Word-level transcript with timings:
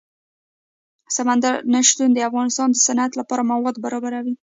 سمندر 1.15 1.53
نه 1.71 1.79
شتون 1.87 2.09
د 2.13 2.19
افغانستان 2.29 2.67
د 2.71 2.75
صنعت 2.85 3.11
لپاره 3.19 3.47
مواد 3.51 3.75
برابروي. 3.85 4.33